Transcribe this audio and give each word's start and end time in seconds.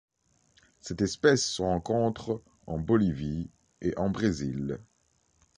Cette 0.79 1.03
espèce 1.03 1.45
se 1.45 1.61
rencontre 1.61 2.41
en 2.65 2.79
Bolivie 2.79 3.51
et 3.81 3.95
en 3.99 4.09
Brésil. 4.09 4.79